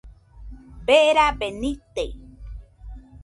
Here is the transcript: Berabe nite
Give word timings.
Berabe 0.87 1.49
nite 1.61 2.05